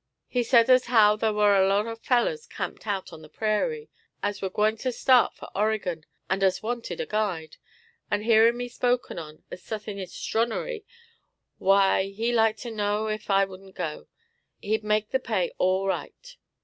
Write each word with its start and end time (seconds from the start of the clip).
He 0.27 0.41
said 0.41 0.67
as 0.67 0.85
how 0.85 1.15
thar' 1.15 1.31
war' 1.31 1.55
a 1.55 1.67
lot 1.67 1.85
of 1.85 2.01
fellers 2.01 2.47
camped 2.47 2.87
out 2.87 3.13
on 3.13 3.21
the 3.21 3.29
prairie, 3.29 3.87
as 4.23 4.41
war 4.41 4.49
gwine 4.49 4.75
to 4.77 4.91
start 4.91 5.35
for 5.35 5.47
Oregon, 5.55 6.07
and 6.27 6.41
as 6.43 6.63
wanted 6.63 6.99
a 6.99 7.05
guide; 7.05 7.57
and 8.09 8.23
heerin' 8.23 8.57
me 8.57 8.67
spoken 8.67 9.19
on 9.19 9.43
as 9.51 9.61
suthin' 9.61 9.99
extronnery, 9.99 10.83
why 11.59 12.05
he 12.05 12.33
like 12.33 12.57
to 12.57 12.71
know 12.71 13.05
ef 13.05 13.29
I 13.29 13.45
wouldn't 13.45 13.75
go; 13.75 14.07
he'd 14.59 14.83
make 14.83 15.11
the 15.11 15.19
pay 15.19 15.51
all 15.59 15.85
right. 15.85 16.35